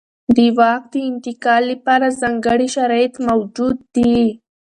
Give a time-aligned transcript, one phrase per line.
[0.35, 4.19] د واک د انتقال لپاره ځانګړي شرایط موجود دي.